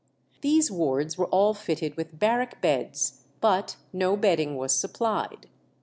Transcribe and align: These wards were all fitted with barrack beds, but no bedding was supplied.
These 0.41 0.71
wards 0.71 1.15
were 1.15 1.27
all 1.27 1.53
fitted 1.53 1.95
with 1.95 2.17
barrack 2.17 2.59
beds, 2.59 3.21
but 3.39 3.75
no 3.93 4.17
bedding 4.17 4.57
was 4.57 4.73
supplied. 4.75 5.45